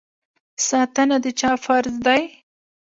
ساتنه 0.67 1.17
د 1.23 1.25
چا 1.39 1.51
فرض 1.65 1.93
دی؟ 2.05 2.23